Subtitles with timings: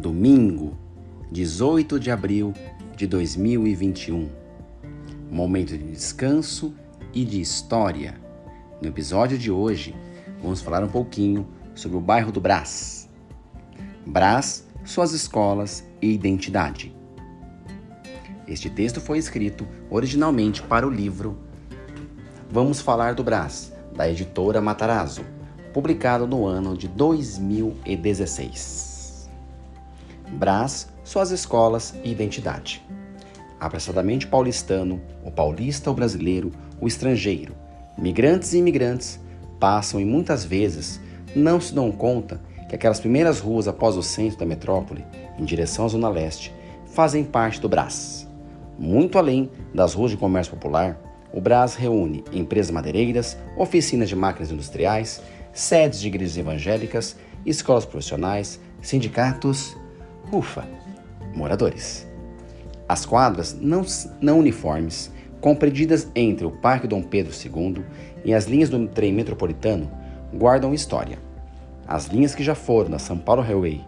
[0.00, 0.76] domingo,
[1.30, 2.52] 18 de abril
[2.96, 4.30] de 2021.
[5.30, 6.74] Momento de descanso
[7.12, 8.18] e de história.
[8.80, 9.94] No episódio de hoje,
[10.42, 13.10] vamos falar um pouquinho sobre o bairro do Brás.
[14.06, 16.96] Brás, suas escolas e identidade.
[18.48, 21.36] Este texto foi escrito originalmente para o livro
[22.50, 25.22] Vamos Falar do Brás, da editora Matarazzo,
[25.74, 28.89] publicado no ano de 2016.
[30.32, 32.82] Brás, suas escolas e identidade.
[33.58, 37.54] Apressadamente paulistano, o paulista, o brasileiro, o estrangeiro,
[37.98, 39.20] migrantes e imigrantes
[39.58, 41.00] passam e muitas vezes
[41.36, 45.04] não se dão conta que aquelas primeiras ruas após o centro da metrópole,
[45.38, 46.54] em direção à Zona Leste,
[46.86, 48.26] fazem parte do Brás.
[48.78, 50.98] Muito além das ruas de comércio popular,
[51.32, 55.20] o Brás reúne empresas madeireiras, oficinas de máquinas industriais,
[55.52, 59.76] sedes de igrejas evangélicas, escolas profissionais, sindicatos,
[60.32, 60.64] ufa,
[61.34, 62.06] moradores.
[62.88, 63.84] As quadras não,
[64.20, 67.84] não uniformes, compreendidas entre o Parque Dom Pedro II
[68.24, 69.90] e as linhas do trem metropolitano,
[70.34, 71.18] guardam história.
[71.86, 73.80] As linhas que já foram da São Paulo Railway,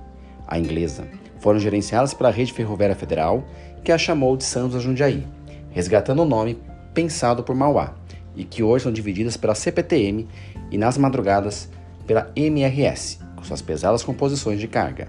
[0.47, 1.07] a inglesa,
[1.39, 3.45] foram gerenciadas pela Rede Ferroviária Federal
[3.85, 5.27] que a chamou de Santos a Jundiaí,
[5.71, 6.59] resgatando o nome
[6.95, 7.95] pensado por Mauá,
[8.37, 10.29] e que hoje são divididas pela CPTM
[10.71, 11.69] e nas madrugadas
[12.07, 15.09] pela MRS, com suas pesadas composições de carga.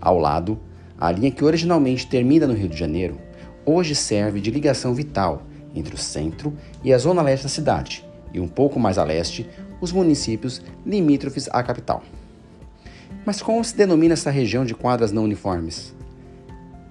[0.00, 0.58] Ao lado,
[0.98, 3.18] a linha que originalmente termina no Rio de Janeiro,
[3.64, 5.42] hoje serve de ligação vital
[5.74, 9.48] entre o centro e a zona leste da cidade, e um pouco mais a leste,
[9.80, 12.02] os municípios limítrofes à capital.
[13.24, 15.94] Mas como se denomina essa região de quadras não uniformes?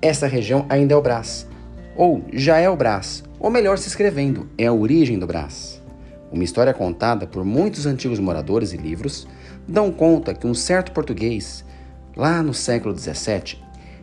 [0.01, 1.47] Essa região ainda é o Brás,
[1.95, 5.81] ou já é o Brás, ou melhor se escrevendo, é a origem do Brás.
[6.31, 9.27] Uma história contada por muitos antigos moradores e livros
[9.67, 11.65] dão conta que um certo português,
[12.17, 13.59] lá no século XVII,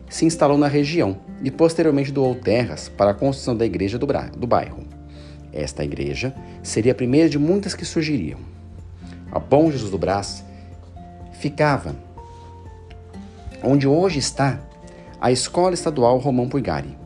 [0.09, 4.47] se instalou na região e posteriormente doou terras para a construção da igreja do, do
[4.47, 4.83] bairro.
[5.51, 6.33] Esta igreja
[6.63, 8.39] seria a primeira de muitas que surgiriam.
[9.31, 10.43] A Bom Jesus do Brás
[11.33, 11.95] ficava
[13.61, 14.59] onde hoje está
[15.19, 16.97] a Escola Estadual Romão Purgari.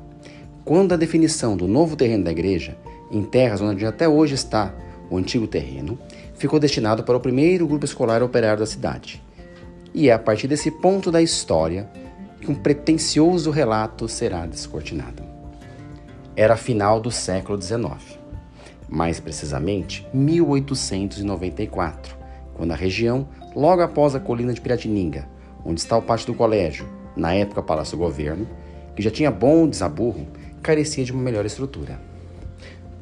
[0.66, 2.78] Quando a definição do novo terreno da igreja,
[3.12, 4.74] em terras onde até hoje está
[5.09, 5.98] o antigo terreno,
[6.36, 9.22] ficou destinado para o primeiro grupo escolar operário da cidade.
[9.94, 11.89] E é a partir desse ponto da história
[12.39, 15.22] que um pretensioso relato será descortinado.
[16.35, 18.17] Era final do século XIX,
[18.88, 22.17] mais precisamente 1894,
[22.53, 25.27] quando a região, logo após a colina de Piratininga,
[25.66, 28.47] onde está o pátio do colégio, na época Palácio Governo,
[28.95, 30.27] que já tinha bom desaburro,
[30.61, 32.00] carecia de uma melhor estrutura.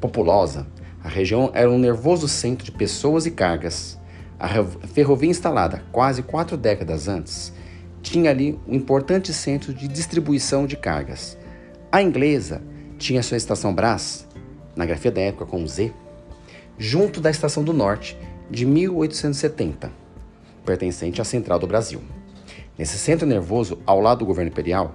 [0.00, 0.66] Populosa,
[1.02, 3.98] a região era um nervoso centro de pessoas e cargas.
[4.38, 4.48] A
[4.86, 7.52] ferrovia instalada quase quatro décadas antes
[8.00, 11.36] tinha ali um importante centro de distribuição de cargas.
[11.90, 12.62] A inglesa
[12.98, 14.28] tinha sua estação Brás,
[14.76, 15.92] na grafia da época com Z,
[16.78, 18.16] junto da estação do Norte
[18.48, 19.90] de 1870,
[20.64, 22.00] pertencente à Central do Brasil.
[22.78, 24.94] Nesse centro nervoso, ao lado do governo imperial,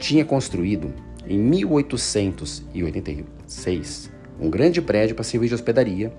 [0.00, 0.92] tinha construído,
[1.24, 6.12] em 1886, um grande prédio para servir de hospedaria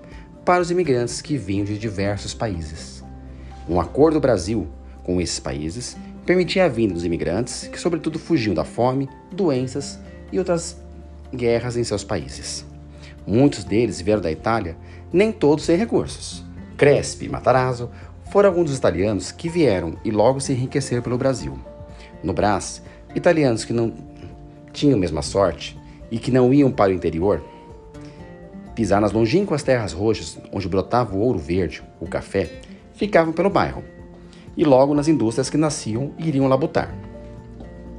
[0.44, 3.04] para os imigrantes que vinham de diversos países.
[3.68, 4.68] Um acordo do Brasil
[5.04, 9.98] com esses países permitia a vinda dos imigrantes que, sobretudo, fugiam da fome, doenças
[10.32, 10.76] e outras
[11.34, 12.64] guerras em seus países.
[13.26, 14.76] Muitos deles vieram da Itália,
[15.12, 16.44] nem todos sem recursos.
[16.76, 17.90] Crespi e Matarazzo
[18.30, 21.58] foram alguns dos italianos que vieram e logo se enriqueceram pelo Brasil.
[22.22, 22.82] No Brás,
[23.14, 23.92] italianos que não
[24.72, 25.78] tinham a mesma sorte
[26.10, 27.44] e que não iam para o interior,
[28.74, 32.50] pisar nas longínquas terras roxas onde brotava o ouro verde, o café,
[32.94, 33.82] ficavam pelo bairro
[34.56, 36.94] e logo nas indústrias que nasciam iriam labutar.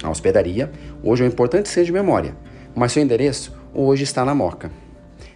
[0.04, 0.72] A hospedaria
[1.04, 2.36] hoje é um importante centro de memória,
[2.76, 4.72] mas seu endereço hoje está na Moca.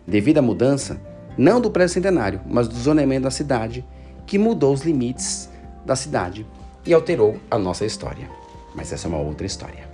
[0.05, 0.99] Devido à mudança,
[1.37, 3.85] não do prédio centenário, mas do zoneamento da cidade,
[4.25, 5.49] que mudou os limites
[5.85, 6.45] da cidade
[6.85, 8.29] e alterou a nossa história.
[8.75, 9.87] Mas essa é uma outra história.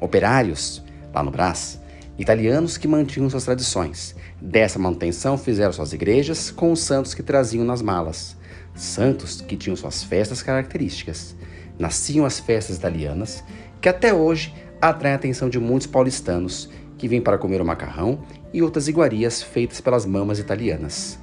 [0.00, 0.82] Operários,
[1.12, 1.80] lá no Brás,
[2.18, 4.14] italianos que mantinham suas tradições.
[4.40, 8.36] Dessa manutenção fizeram suas igrejas com os santos que traziam nas malas.
[8.74, 11.36] Santos que tinham suas festas características.
[11.78, 13.44] Nasciam as festas italianas,
[13.80, 18.20] que até hoje atraem a atenção de muitos paulistanos que vêm para comer o macarrão
[18.52, 21.18] e outras iguarias feitas pelas mamas italianas.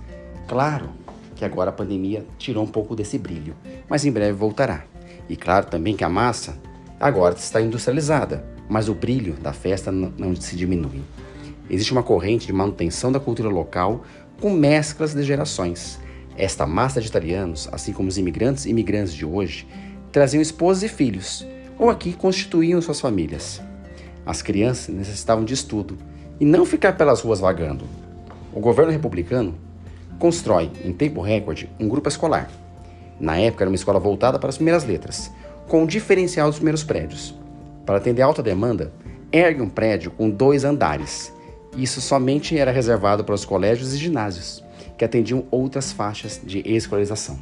[0.48, 0.90] Claro,
[1.36, 3.56] que agora a pandemia tirou um pouco desse brilho,
[3.90, 4.84] mas em breve voltará.
[5.30, 6.58] E claro também que a massa
[7.00, 11.02] agora está industrializada, mas o brilho da festa não se diminui.
[11.70, 14.04] Existe uma corrente de manutenção da cultura local
[14.40, 16.00] com mesclas de gerações.
[16.38, 19.68] Esta massa de italianos, assim como os imigrantes e imigrantes de hoje,
[20.12, 21.46] traziam esposas e filhos,
[21.80, 23.62] ou aqui constituíam suas famílias.
[24.26, 25.98] As crianças necessitavam de estudo
[26.40, 27.86] e não ficar pelas ruas vagando.
[28.54, 29.56] O governo republicano
[30.20, 32.50] constrói, em tempo recorde, um grupo escolar.
[33.20, 35.32] Na época era uma escola voltada para as primeiras letras,
[35.68, 37.36] com o diferencial dos primeiros prédios.
[37.86, 38.92] Para atender a alta demanda,
[39.32, 41.34] ergue um prédio com dois andares.
[41.78, 44.64] Isso somente era reservado para os colégios e ginásios,
[44.98, 47.38] que atendiam outras faixas de escolarização.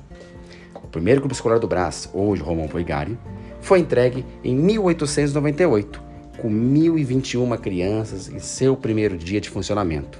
[0.75, 3.17] O primeiro grupo escolar do Brás, hoje Romão Poigari,
[3.61, 6.03] foi entregue em 1898,
[6.37, 10.19] com 1.021 crianças em seu primeiro dia de funcionamento.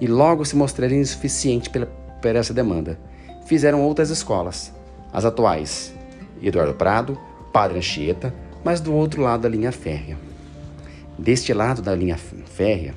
[0.00, 3.00] E logo se mostraria insuficiente por essa demanda.
[3.46, 4.72] Fizeram outras escolas,
[5.12, 5.92] as atuais
[6.40, 7.18] Eduardo Prado,
[7.52, 8.32] Padre Anchieta,
[8.62, 10.16] mas do outro lado da linha férrea.
[11.18, 12.94] Deste lado da linha férrea,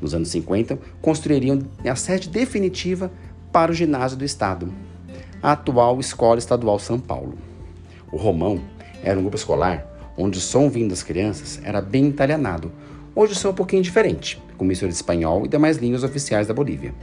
[0.00, 3.10] nos anos 50, construiriam a sede definitiva
[3.52, 4.72] para o ginásio do Estado,
[5.42, 7.34] a atual Escola Estadual São Paulo.
[8.12, 8.60] O Romão
[9.02, 12.72] era um grupo escolar onde o som vindo das crianças era bem italianado.
[13.14, 16.46] Hoje o som é um pouquinho diferente, com mistura de espanhol e demais línguas oficiais
[16.46, 16.94] da Bolívia.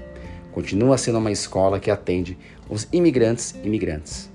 [0.52, 2.38] Continua sendo uma escola que atende
[2.70, 4.30] os imigrantes e imigrantes.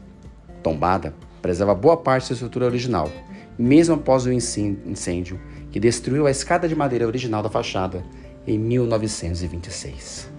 [0.63, 3.11] Tombada preserva boa parte da estrutura original,
[3.59, 5.41] mesmo após o incêndio
[5.71, 8.05] que destruiu a escada de madeira original da fachada
[8.49, 10.31] em 1926.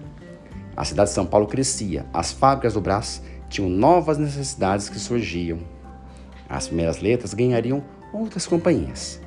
[0.76, 5.58] A cidade de São Paulo crescia, as fábricas do Brás tinham novas necessidades que surgiam.
[6.48, 9.20] As primeiras letras ganhariam outras companhias: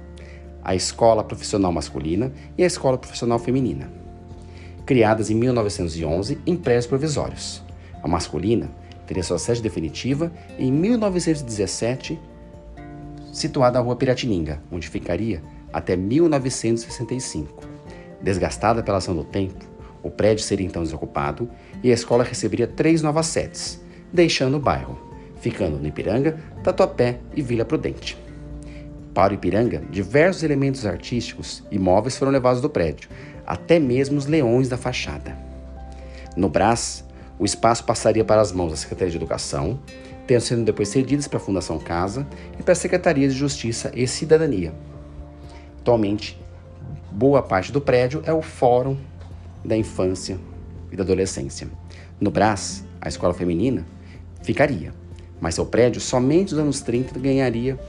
[0.61, 3.89] a Escola Profissional Masculina e a Escola Profissional Feminina.
[4.85, 7.63] Criadas em 1911 em prédios provisórios.
[8.01, 8.69] A masculina
[9.07, 10.29] teria sua sede definitiva
[10.59, 12.19] em 1917,
[13.31, 15.41] situada na rua Piratininga, onde ficaria
[15.71, 17.72] até 1965.
[18.23, 19.65] Desgastada pela ação do tempo,
[20.01, 21.49] o prédio seria então desocupado
[21.83, 23.83] e a escola receberia três novas sedes,
[24.13, 24.97] deixando o bairro,
[25.41, 28.17] ficando no Ipiranga, Tatuapé e Vila Prudente.
[29.13, 33.09] Para o Ipiranga, diversos elementos artísticos e móveis foram levados do prédio,
[33.45, 35.37] até mesmo os leões da fachada.
[36.35, 37.03] No Brás,
[37.37, 39.79] o espaço passaria para as mãos da Secretaria de Educação,
[40.25, 42.25] tendo sendo depois cedidos para a Fundação Casa
[42.57, 44.73] e para a Secretaria de Justiça e Cidadania.
[45.79, 46.41] Atualmente,
[47.13, 48.97] boa parte do prédio é o Fórum
[49.63, 50.39] da Infância
[50.91, 51.67] e da Adolescência.
[52.19, 53.85] No Brás, a escola feminina
[54.41, 54.91] ficaria,
[55.39, 57.79] mas seu prédio somente nos anos 30 ganharia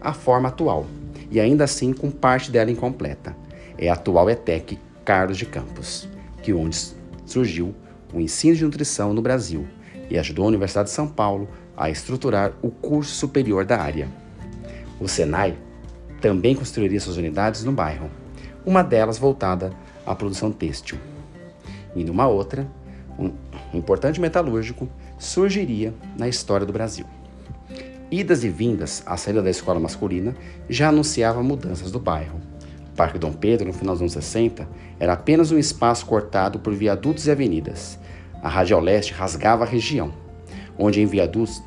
[0.00, 0.86] a forma atual,
[1.30, 3.36] e ainda assim com parte dela incompleta.
[3.78, 6.08] É a atual ETEC Carlos de Campos,
[6.42, 6.76] que onde
[7.24, 7.72] surgiu
[8.12, 9.64] o ensino de nutrição no Brasil
[10.10, 14.08] e ajudou a Universidade de São Paulo a estruturar o curso superior da área.
[14.98, 15.56] O Senai
[16.20, 18.10] também construiria suas unidades no bairro,
[18.64, 19.72] uma delas voltada
[20.06, 20.98] à produção têxtil.
[21.94, 22.66] E numa outra,
[23.18, 23.32] um
[23.74, 27.06] importante metalúrgico surgiria na história do Brasil.
[28.10, 30.34] Idas e vindas à saída da escola masculina
[30.68, 32.40] já anunciava mudanças do bairro.
[32.92, 34.68] O Parque Dom Pedro, no final dos anos 60,
[34.98, 37.98] era apenas um espaço cortado por viadutos e avenidas,
[38.42, 40.12] a Radial Leste rasgava a região,
[40.78, 41.62] onde em viadutos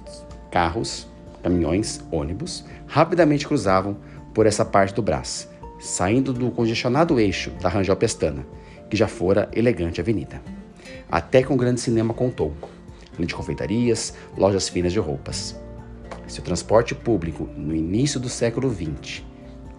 [0.49, 1.07] carros,
[1.43, 3.97] caminhões, ônibus rapidamente cruzavam
[4.33, 5.47] por essa parte do Brás,
[5.83, 8.45] saindo do congestionado eixo da Rangel Pestana,
[8.89, 10.41] que já fora elegante avenida.
[11.11, 12.53] Até que um grande cinema contou,
[13.13, 15.59] além de confeitarias, lojas finas de roupas.
[16.25, 19.23] Se o transporte público no início do século XX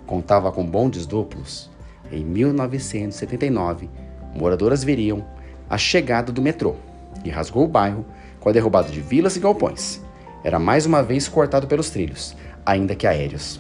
[0.07, 1.71] contava com bondes duplos,
[2.13, 3.89] em 1979,
[4.35, 5.25] moradoras veriam
[5.71, 6.77] a chegada do metrô
[7.25, 8.05] e rasgou o bairro
[8.39, 10.03] com a derrubada de vilas e galpões.
[10.45, 13.59] Era mais uma vez cortado pelos trilhos, ainda que aéreos.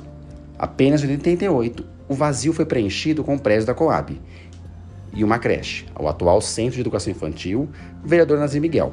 [0.58, 4.20] Apenas em 88, o vazio foi preenchido com o prédio da Coab
[5.12, 7.68] e uma creche, o atual Centro de Educação Infantil,
[8.04, 8.92] vereador Nazir Miguel.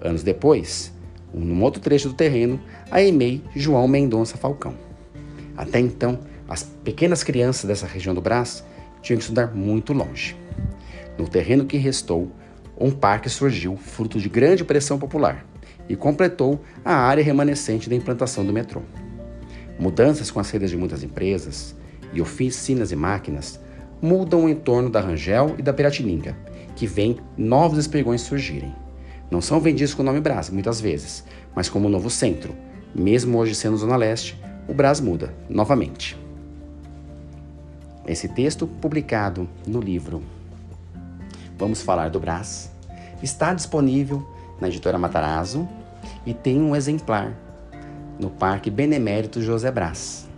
[0.00, 0.92] Anos depois,
[1.32, 4.74] num outro trecho do terreno, a EMEI João Mendonça Falcão.
[5.56, 8.64] Até então, as pequenas crianças dessa região do Brás
[9.00, 10.36] tinham que estudar muito longe.
[11.18, 12.30] No terreno que restou,
[12.78, 15.46] um parque surgiu fruto de grande pressão popular
[15.88, 18.82] e completou a área remanescente da implantação do metrô.
[19.78, 21.74] Mudanças com as saídas de muitas empresas
[22.12, 23.60] e oficinas e máquinas
[24.00, 26.36] mudam o entorno da Rangel e da Piratininga,
[26.74, 28.74] que vem novos espigões surgirem.
[29.30, 32.54] Não são vendidos com o nome Brás, muitas vezes, mas como novo centro.
[32.94, 34.38] Mesmo hoje sendo Zona Leste,
[34.68, 36.18] o Brás muda, novamente.
[38.06, 40.22] Esse texto, publicado no livro
[41.56, 42.72] Vamos Falar do Brás,
[43.22, 44.26] está disponível
[44.60, 45.68] na editora Matarazzo
[46.26, 47.32] e tem um exemplar
[48.18, 50.28] no Parque Benemérito José Brás.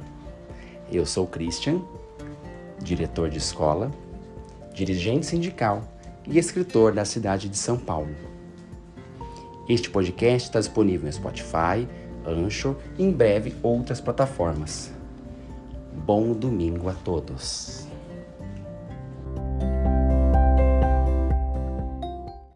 [0.95, 1.83] Eu sou Christian,
[2.81, 3.91] diretor de escola,
[4.73, 5.83] dirigente sindical
[6.25, 8.15] e escritor da cidade de São Paulo.
[9.69, 11.89] Este podcast está disponível no Spotify,
[12.25, 14.93] Anchor e em breve outras plataformas.
[15.93, 17.89] Bom domingo a todos.